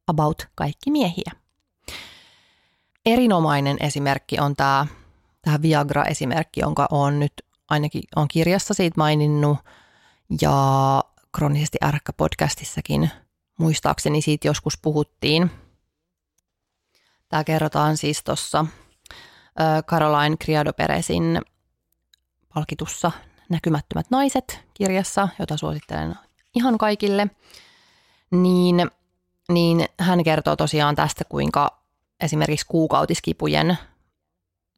[0.08, 1.32] about kaikki miehiä.
[3.06, 4.86] Erinomainen esimerkki on tämä,
[5.62, 7.34] Viagra-esimerkki, jonka on nyt
[7.70, 9.58] ainakin on kirjassa siitä maininnut.
[10.42, 11.04] Ja
[11.36, 13.12] Kronisesti ärkkä podcastissakin
[13.60, 15.52] muistaakseni siitä joskus puhuttiin.
[17.30, 18.66] Tämä kerrotaan siis tuossa
[19.86, 21.42] Caroline Criado Perezin
[22.54, 23.12] palkitussa
[23.50, 26.16] Näkymättömät naiset kirjassa, jota suosittelen
[26.56, 27.28] ihan kaikille,
[28.32, 28.92] niin,
[29.52, 31.82] niin hän kertoo tosiaan tästä, kuinka
[32.20, 33.78] esimerkiksi kuukautiskipujen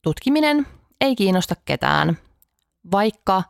[0.01, 0.67] tutkiminen
[1.01, 2.17] ei kiinnosta ketään–
[2.91, 3.43] vaikka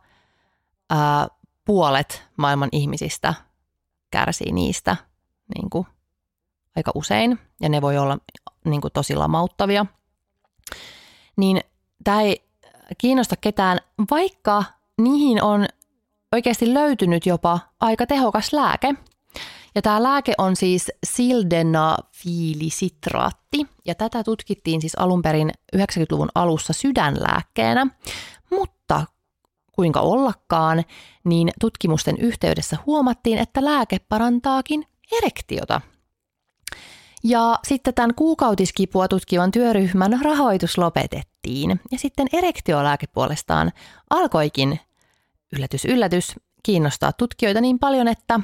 [0.89, 1.27] ää,
[1.65, 3.33] puolet maailman ihmisistä
[4.11, 4.97] kärsii niistä
[5.55, 5.87] niin kuin,
[6.75, 8.17] aika usein, ja ne voi olla
[8.65, 9.85] niin kuin, tosi lamauttavia,
[11.37, 11.61] niin
[12.03, 12.49] tämä ei
[12.97, 13.77] kiinnosta ketään,
[14.11, 14.63] vaikka
[15.01, 15.65] niihin on
[16.31, 18.93] oikeasti löytynyt jopa aika tehokas lääke.
[19.75, 27.87] Ja tämä lääke on siis sildenafilisitraatti, ja tätä tutkittiin siis alun perin 90-luvun alussa sydänlääkkeenä,
[28.51, 29.05] mutta
[29.79, 30.83] kuinka ollakaan,
[31.23, 35.81] niin tutkimusten yhteydessä huomattiin, että lääke parantaakin erektiota.
[37.23, 41.79] Ja sitten tämän kuukautiskipua tutkivan työryhmän rahoitus lopetettiin.
[41.91, 43.71] Ja sitten erektiolääke puolestaan
[44.09, 44.79] alkoikin,
[45.55, 48.39] yllätys yllätys, kiinnostaa tutkijoita niin paljon, että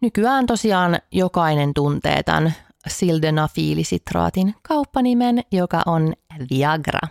[0.00, 2.54] nykyään tosiaan jokainen tuntee tämän
[2.86, 6.12] sildenafilisitraatin kauppanimen, joka on
[6.50, 7.08] Viagra.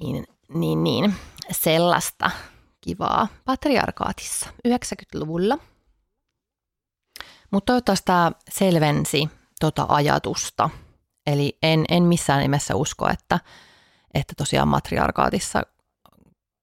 [0.00, 1.14] Niin, niin, niin
[1.50, 2.30] sellaista
[2.80, 5.58] kivaa patriarkaatissa 90-luvulla.
[7.50, 9.28] Mutta toivottavasti tämä selvensi
[9.60, 10.70] tota ajatusta.
[11.26, 13.40] Eli en, en missään nimessä usko, että,
[14.14, 15.62] että tosiaan matriarkaatissa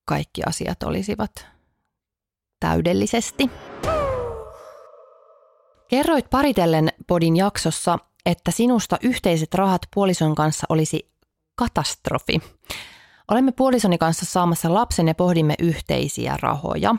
[0.06, 1.48] kaikki asiat olisivat
[2.60, 3.50] täydellisesti.
[5.88, 11.12] Kerroit paritellen podin jaksossa, että sinusta yhteiset rahat puolison kanssa olisi
[11.56, 12.42] katastrofi.
[13.32, 16.96] Olemme puolisoni kanssa saamassa lapsen ja pohdimme yhteisiä rahoja.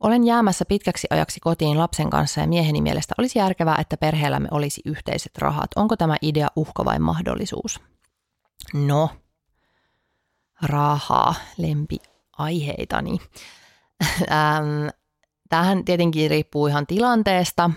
[0.00, 4.80] Olen jäämässä pitkäksi ajaksi kotiin lapsen kanssa ja mieheni mielestä olisi järkevää, että perheellämme olisi
[4.84, 5.70] yhteiset rahat.
[5.76, 7.80] Onko tämä idea uhka vai mahdollisuus?
[8.74, 9.10] No,
[10.62, 11.96] rahaa, lempi
[12.38, 13.18] aiheitani.
[15.48, 17.70] Tähän tietenkin riippuu ihan tilanteesta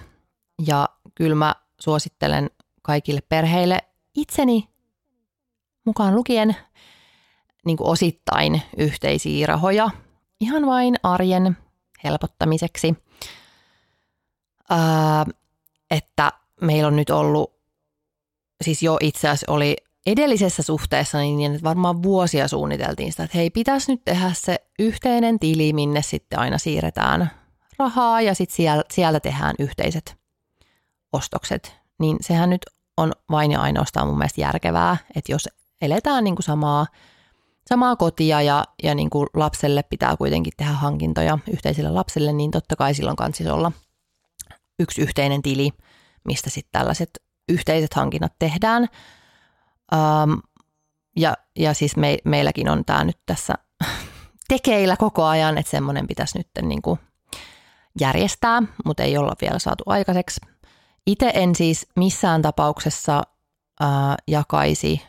[0.68, 2.50] ja kyllä mä suosittelen
[2.82, 3.80] kaikille perheille
[4.15, 4.70] itseni
[5.86, 6.56] mukaan lukien
[7.65, 9.89] niin kuin osittain yhteisiä rahoja
[10.39, 11.58] ihan vain arjen
[12.04, 12.95] helpottamiseksi.
[14.69, 15.25] Ää,
[15.91, 17.54] että meillä on nyt ollut,
[18.63, 19.75] siis jo itse asiassa oli
[20.06, 25.39] edellisessä suhteessa niin, että varmaan vuosia suunniteltiin sitä, että hei, pitäisi nyt tehdä se yhteinen
[25.39, 27.32] tili, minne sitten aina siirretään
[27.80, 30.15] rahaa ja sitten siellä, sieltä tehdään yhteiset
[31.13, 31.75] ostokset.
[31.99, 32.62] Niin sehän nyt
[32.97, 35.49] on vain ja ainoastaan mun mielestä järkevää, että jos
[35.82, 36.86] eletään niin kuin samaa
[37.69, 42.75] samaa kotia ja, ja niin kuin lapselle pitää kuitenkin tehdä hankintoja yhteiselle lapselle, niin totta
[42.75, 43.71] kai silloin kanssa olla
[44.80, 45.71] yksi yhteinen tili,
[46.25, 47.10] mistä sitten tällaiset
[47.49, 48.88] yhteiset hankinnat tehdään.
[49.93, 50.41] Um,
[51.15, 53.54] ja, ja siis me, meilläkin on tämä nyt tässä
[54.47, 56.99] tekeillä koko ajan, että semmoinen pitäisi nyt niin kuin
[57.99, 60.41] järjestää, mutta ei olla vielä saatu aikaiseksi.
[61.08, 63.23] Itse en siis missään tapauksessa
[63.80, 65.01] ää, jakaisi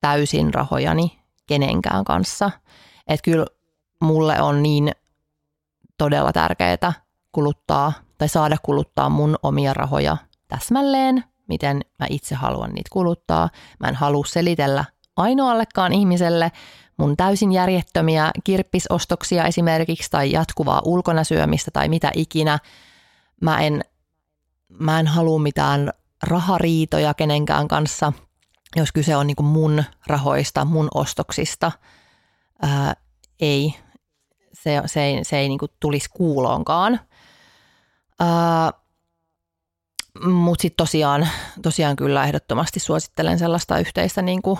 [0.00, 2.50] täysin rahojani kenenkään kanssa.
[3.06, 3.46] Että kyllä
[4.00, 4.92] mulle on niin
[5.98, 6.92] todella tärkeää
[7.32, 10.16] kuluttaa tai saada kuluttaa mun omia rahoja
[10.48, 13.48] täsmälleen, miten mä itse haluan niitä kuluttaa.
[13.80, 14.84] Mä en halua selitellä
[15.16, 16.52] ainoallekaan ihmiselle
[16.96, 22.58] mun täysin järjettömiä kirppisostoksia esimerkiksi tai jatkuvaa ulkona syömistä tai mitä ikinä.
[23.40, 23.84] Mä en,
[24.68, 28.12] mä en halua mitään rahariitoja kenenkään kanssa,
[28.76, 31.72] jos kyse on niin kuin mun rahoista, mun ostoksista.
[32.62, 32.94] Ää,
[33.40, 33.74] ei,
[34.52, 37.00] se, se ei, se ei niin kuin tulisi kuuloonkaan.
[40.24, 41.28] Mutta sitten tosiaan,
[41.62, 44.58] tosiaan kyllä ehdottomasti suosittelen sellaista yhteistä niin kuin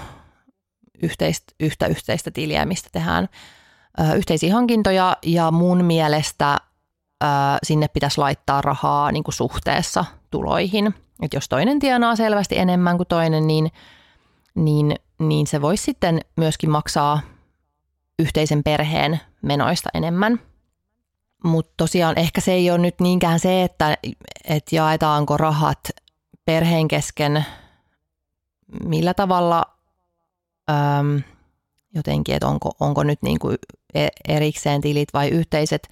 [1.02, 3.28] yhteistä, yhtä yhteistä tiliä, mistä tehdään
[4.00, 6.56] ö, yhteisiä hankintoja ja mun mielestä
[7.24, 7.26] ö,
[7.62, 10.94] sinne pitäisi laittaa rahaa niin kuin suhteessa tuloihin.
[11.22, 13.70] Et jos toinen tienaa selvästi enemmän kuin toinen, niin,
[14.54, 17.20] niin, niin se voisi sitten myöskin maksaa
[18.18, 20.40] yhteisen perheen menoista enemmän.
[21.44, 23.96] Mutta tosiaan ehkä se ei ole nyt niinkään se, että,
[24.44, 25.80] että jaetaanko rahat
[26.44, 27.44] perheen kesken
[28.84, 29.62] millä tavalla
[30.70, 31.22] äm,
[31.94, 33.56] jotenkin, että onko, onko nyt niin kuin
[33.94, 35.88] e, erikseen tilit vai yhteiset,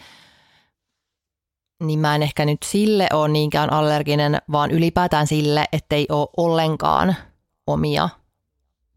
[1.83, 7.17] niin mä en ehkä nyt sille ole niinkään allerginen, vaan ylipäätään sille, ettei ole ollenkaan
[7.67, 8.09] omia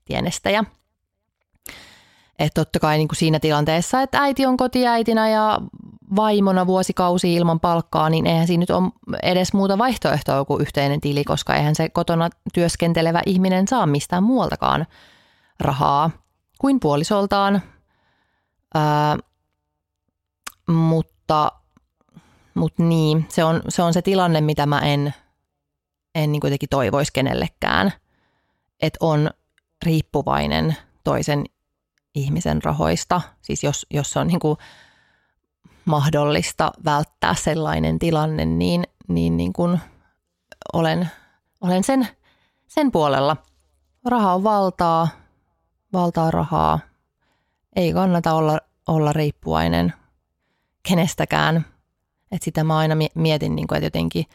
[0.06, 0.64] tienestejä.
[2.40, 5.62] Että totta kai niin kuin siinä tilanteessa, että äiti on kotiäitinä ja
[6.16, 8.92] vaimona vuosikausi ilman palkkaa, niin eihän siinä nyt ole
[9.24, 14.86] edes muuta vaihtoehtoa kuin yhteinen tili, koska eihän se kotona työskentelevä ihminen saa mistään muualtakaan
[15.60, 16.10] rahaa
[16.60, 17.62] kuin puolisoltaan.
[18.74, 19.18] Ää,
[20.68, 21.52] mutta,
[22.54, 25.14] mutta niin, se on, se on se tilanne, mitä mä en,
[26.16, 27.94] en niin kuitenkin toivoisi kenellekään,
[28.82, 29.30] että on
[29.86, 31.46] riippuvainen toisen
[32.16, 33.22] ihmisen rahoista.
[33.42, 34.58] Siis jos, jos on niin kuin
[35.86, 39.80] mahdollista välttää sellainen tilanne, niin, niin, niin kuin
[40.74, 41.10] olen,
[41.62, 42.08] olen sen,
[42.68, 43.38] sen puolella.
[44.06, 45.08] Raha on valtaa,
[45.94, 46.80] valtaa rahaa.
[47.76, 49.94] Ei kannata olla, olla riippuvainen
[50.88, 51.66] kenestäkään.
[52.32, 54.26] Et sitä mä aina mietin, niin kuin, että jotenkin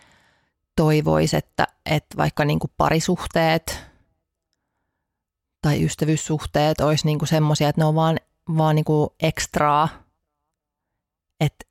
[0.77, 3.90] toivoisi, että, että vaikka niin kuin parisuhteet
[5.71, 8.17] tai ystävyyssuhteet olisi niin semmoisia, että ne on vaan,
[8.57, 9.89] vaan niin kuin ekstraa,
[11.41, 11.67] että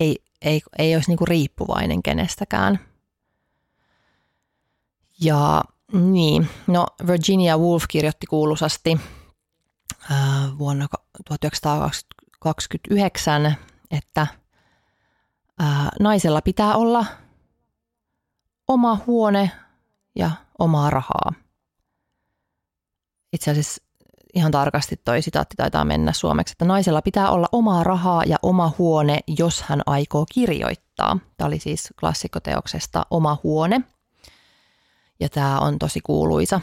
[0.00, 2.80] ei, ei, ei olisi niin kuin riippuvainen kenestäkään.
[5.20, 9.00] Ja niin, no Virginia Woolf kirjoitti kuuluisasti
[10.10, 10.86] äh, vuonna
[11.28, 13.56] 1929,
[13.90, 14.26] että
[15.62, 17.06] äh, naisella pitää olla
[18.68, 19.50] oma huone
[20.14, 21.45] ja omaa rahaa.
[23.32, 23.82] Itse asiassa
[24.34, 28.72] ihan tarkasti toi sitaatti taitaa mennä suomeksi, että naisella pitää olla omaa rahaa ja oma
[28.78, 31.18] huone, jos hän aikoo kirjoittaa.
[31.36, 33.80] Tämä oli siis klassikoteoksesta Oma huone–
[35.20, 36.60] ja tämä on tosi kuuluisa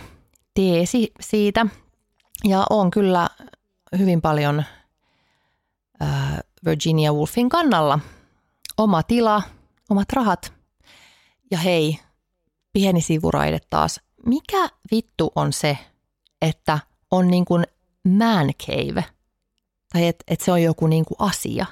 [0.53, 1.65] teesi siitä.
[2.43, 3.29] Ja on kyllä
[3.97, 4.63] hyvin paljon
[6.65, 7.99] Virginia Woolfin kannalla.
[8.77, 9.41] Oma tila,
[9.89, 10.53] omat rahat.
[11.51, 11.99] Ja hei,
[12.73, 14.01] pieni sivuraide taas.
[14.25, 15.77] Mikä vittu on se,
[16.43, 16.79] että
[17.11, 17.63] on niin kuin
[18.07, 19.05] man cave?
[19.93, 21.65] Tai että et se on joku niin kuin asia.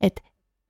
[0.00, 0.22] Että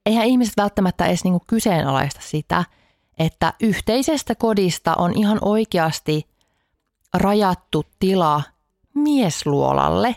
[0.06, 2.64] eihän ihmiset välttämättä edes niin kuin kyseenalaista sitä–
[3.18, 6.28] että yhteisestä kodista on ihan oikeasti
[7.14, 8.42] rajattu tila
[8.94, 10.16] miesluolalle,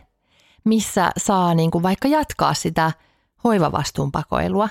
[0.63, 2.91] missä saa niin kuin vaikka jatkaa sitä
[3.43, 4.69] hoivavastuunpakoilua.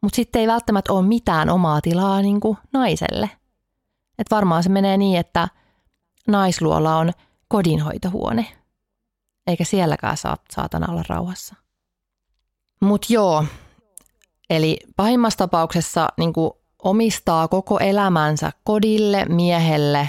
[0.00, 3.30] Mutta sitten ei välttämättä ole mitään omaa tilaa niin kuin naiselle.
[4.18, 5.48] Et varmaan se menee niin, että
[6.28, 7.12] naisluola on
[7.48, 8.46] kodinhoitohuone,
[9.46, 11.54] eikä sielläkään saa saatana olla rauhassa.
[12.80, 13.44] Mutta joo,
[14.50, 16.32] eli pahimmassa tapauksessa niin
[16.82, 20.08] omistaa koko elämänsä kodille, miehelle,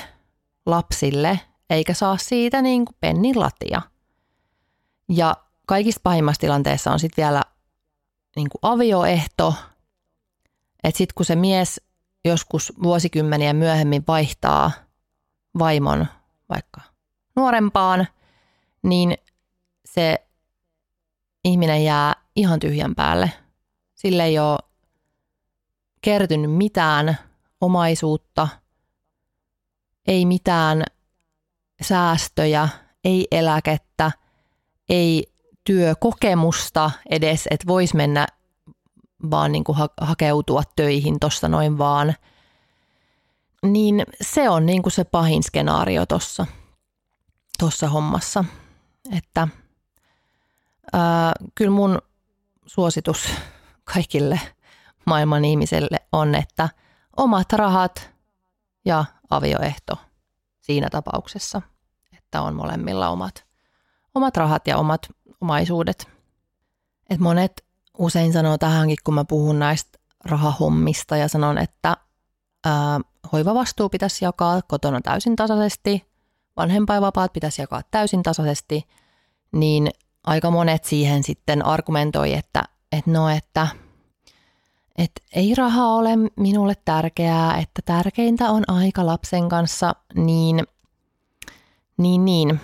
[0.65, 3.81] lapsille, eikä saa siitä niin pennin latia.
[5.09, 5.35] Ja
[5.67, 7.41] kaikista pahimmassa tilanteessa on sitten vielä
[8.35, 9.53] niin avioehto,
[10.83, 11.81] että sitten kun se mies
[12.25, 14.71] joskus vuosikymmeniä myöhemmin vaihtaa
[15.59, 16.07] vaimon
[16.49, 16.81] vaikka
[17.37, 18.07] nuorempaan,
[18.83, 19.17] niin
[19.85, 20.27] se
[21.45, 23.31] ihminen jää ihan tyhjän päälle.
[23.95, 24.57] Sille ei ole
[26.01, 27.17] kertynyt mitään
[27.61, 28.47] omaisuutta,
[30.07, 30.83] ei mitään
[31.81, 32.69] säästöjä,
[33.03, 34.11] ei eläkettä,
[34.89, 35.33] ei
[35.63, 38.27] työkokemusta edes, että voisi mennä
[39.31, 42.13] vaan niin kuin ha- hakeutua töihin tuosta noin vaan.
[43.63, 46.45] Niin se on niin kuin se pahin skenaario tuossa
[47.57, 48.45] tossa hommassa.
[49.17, 49.47] Että
[50.93, 52.01] ää, kyllä mun
[52.65, 53.29] suositus
[53.93, 54.39] kaikille
[55.05, 56.69] maailman ihmiselle on, että
[57.17, 58.11] omat rahat
[58.85, 59.97] ja avioehto
[60.61, 61.61] siinä tapauksessa,
[62.17, 63.45] että on molemmilla omat,
[64.15, 65.01] omat rahat ja omat
[65.41, 66.07] omaisuudet.
[67.09, 67.65] Et monet
[67.97, 71.97] usein sanoo tähänkin, kun mä puhun näistä rahahommista ja sanon, että
[72.65, 72.99] ää,
[73.31, 76.16] hoivavastuu pitäisi jakaa kotona täysin tasaisesti,
[76.57, 78.87] vanhempainvapaat pitäisi jakaa täysin tasaisesti,
[79.51, 79.89] niin
[80.23, 83.67] aika monet siihen sitten argumentoi, että, että no, että,
[84.97, 90.63] että ei raha ole minulle tärkeää, että tärkeintä on aika lapsen kanssa, niin,
[91.97, 92.59] niin, niin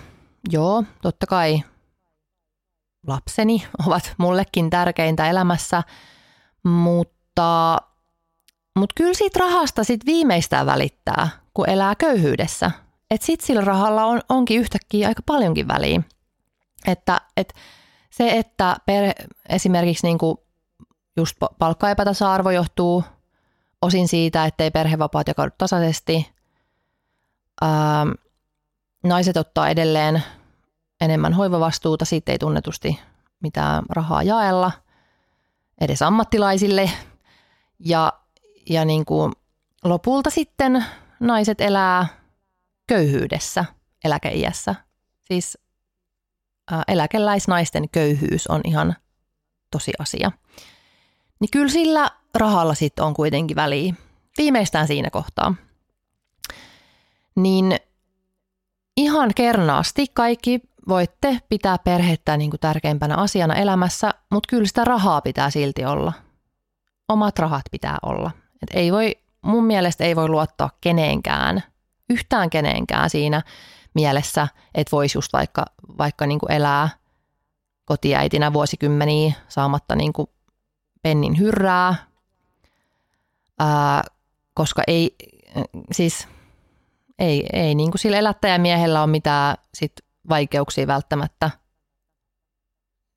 [0.50, 1.62] joo, totta kai
[3.06, 5.82] lapseni ovat mullekin tärkeintä elämässä,
[6.62, 7.76] mutta,
[8.76, 12.70] mutta kyllä siitä rahasta sit viimeistään välittää, kun elää köyhyydessä.
[13.14, 16.02] Että sit sillä rahalla on, onkin yhtäkkiä aika paljonkin väliä.
[16.86, 17.54] Että et
[18.10, 19.14] se, että per,
[19.48, 20.46] esimerkiksi niinku
[21.16, 23.04] just palkkaepätasa-arvo johtuu
[23.82, 26.32] osin siitä, ettei perhevapaat jakaudu tasaisesti.
[27.60, 28.06] Ää,
[29.04, 30.22] naiset ottaa edelleen
[31.00, 33.00] enemmän hoivavastuuta, siitä ei tunnetusti
[33.40, 34.72] mitään rahaa jaella
[35.80, 36.90] edes ammattilaisille.
[37.78, 38.12] Ja,
[38.70, 39.32] ja niin kuin
[39.84, 40.84] lopulta sitten
[41.20, 42.23] naiset elää
[42.86, 43.64] köyhyydessä
[44.04, 44.74] eläkeiässä.
[45.24, 45.58] Siis
[46.88, 48.96] eläkeläisnaisten köyhyys on ihan
[49.70, 50.32] tosi asia.
[51.40, 53.94] Niin kyllä sillä rahalla sitten on kuitenkin väliä.
[54.38, 55.54] Viimeistään siinä kohtaa.
[57.36, 57.76] Niin
[58.96, 65.20] ihan kernaasti kaikki voitte pitää perhettä niin kuin tärkeimpänä asiana elämässä, mutta kyllä sitä rahaa
[65.20, 66.12] pitää silti olla.
[67.08, 68.30] Omat rahat pitää olla.
[68.62, 71.62] Et ei voi, mun mielestä ei voi luottaa keneenkään,
[72.10, 73.42] yhtään keneenkään siinä
[73.94, 75.64] mielessä, että voisi just vaikka,
[75.98, 76.88] vaikka niin kuin elää
[77.84, 80.28] kotiäitinä vuosikymmeniä saamatta niin kuin
[81.02, 81.94] pennin hyrrää,
[83.58, 84.02] ää,
[84.54, 85.16] koska ei,
[85.92, 86.28] siis
[87.18, 89.92] ei, ei niin kuin sillä elättäjämiehellä ole mitään sit
[90.28, 91.50] vaikeuksia välttämättä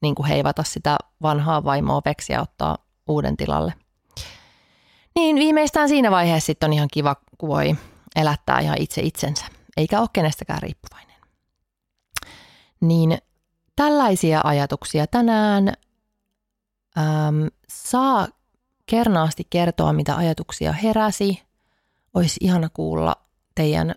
[0.01, 2.77] niin kuin heivata sitä vanhaa vaimoa veksi ja ottaa
[3.07, 3.73] uuden tilalle.
[5.15, 7.75] Niin viimeistään siinä vaiheessa sitten on ihan kiva, kun voi
[8.17, 9.45] elättää ihan itse itsensä,
[9.77, 11.17] eikä ole kenestäkään riippuvainen.
[12.81, 13.17] Niin
[13.75, 18.27] tällaisia ajatuksia tänään äm, saa
[18.85, 21.43] kernaasti kertoa, mitä ajatuksia heräsi.
[22.13, 23.15] Olisi ihana kuulla
[23.55, 23.95] teidän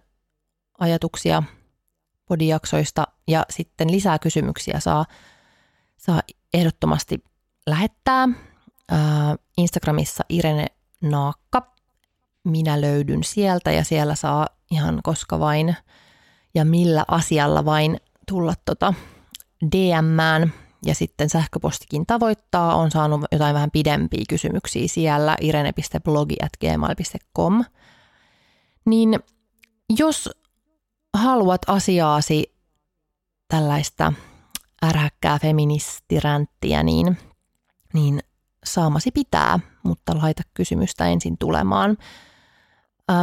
[0.78, 1.42] ajatuksia–
[2.30, 5.06] podijaksoista ja sitten lisää kysymyksiä saa,
[5.96, 6.20] saa
[6.54, 7.24] ehdottomasti
[7.66, 8.28] lähettää.
[9.56, 10.66] Instagramissa Irene
[11.00, 11.74] Naakka.
[12.44, 15.76] Minä löydyn sieltä ja siellä saa ihan koska vain
[16.54, 18.94] ja millä asialla vain tulla tota
[19.76, 20.52] DMään.
[20.86, 22.74] Ja sitten sähköpostikin tavoittaa.
[22.74, 27.64] On saanut jotain vähän pidempiä kysymyksiä siellä irene.blogi.gmail.com.
[28.84, 29.20] Niin
[29.98, 30.30] jos
[31.14, 32.54] haluat asiaasi
[33.48, 34.12] tällaista
[34.86, 37.18] ärhäkkää feministiränttiä, niin,
[37.92, 38.20] niin
[38.64, 41.96] saamasi pitää, mutta laita kysymystä ensin tulemaan.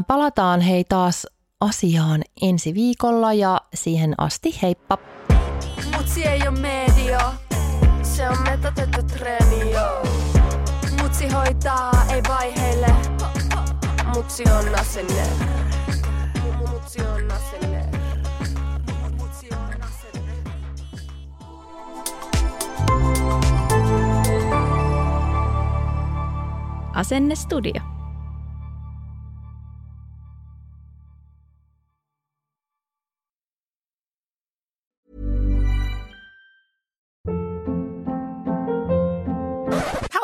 [0.08, 1.28] Palataan hei taas
[1.62, 4.98] asiaan ensi viikolla ja siihen asti heippa!
[5.98, 7.34] Mutsi ei ole media,
[8.04, 9.74] se on metotettu treeni,
[11.02, 12.96] Mutsi hoitaa, ei vaiheille,
[14.16, 15.24] mutsi on asenne.
[16.70, 17.90] Mutsi on asenne.
[26.94, 27.97] Asenne Studio.